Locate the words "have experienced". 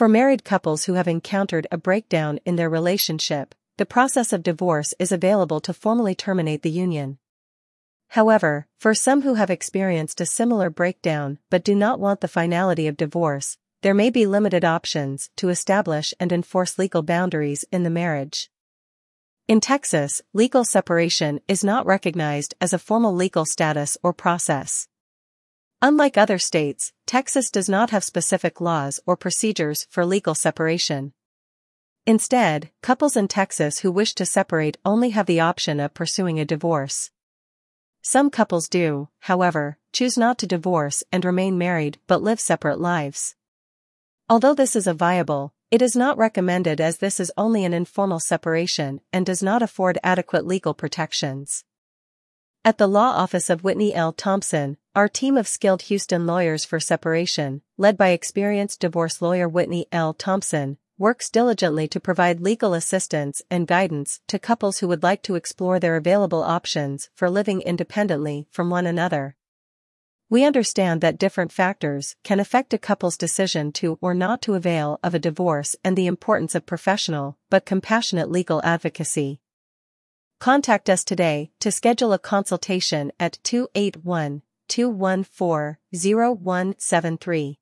9.34-10.18